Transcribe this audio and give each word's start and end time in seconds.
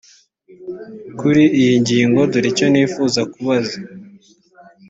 kuri 1.19 1.43
iyi 1.59 1.73
ngingo 1.81 2.19
dore 2.31 2.47
icyo 2.53 2.67
nifuza 2.71 3.21
kubaza 3.31 3.77